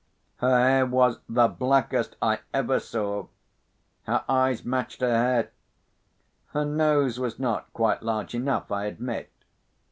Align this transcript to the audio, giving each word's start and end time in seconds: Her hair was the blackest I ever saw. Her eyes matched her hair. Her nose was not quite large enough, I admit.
Her 0.37 0.57
hair 0.59 0.85
was 0.87 1.19
the 1.29 1.47
blackest 1.47 2.15
I 2.23 2.39
ever 2.55 2.79
saw. 2.79 3.27
Her 4.07 4.23
eyes 4.27 4.65
matched 4.65 5.01
her 5.01 5.15
hair. 5.15 5.51
Her 6.53 6.65
nose 6.65 7.19
was 7.19 7.37
not 7.37 7.71
quite 7.71 8.01
large 8.01 8.33
enough, 8.33 8.71
I 8.71 8.85
admit. 8.85 9.29